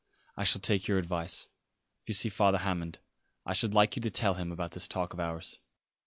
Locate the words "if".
2.01-2.07